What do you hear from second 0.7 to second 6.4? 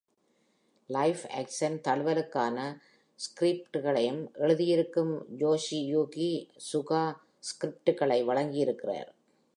live action தழுவலுக்கான ஸ்கிரிப்டுகளையும் எழுதி இருக்கும் யோஷியுகி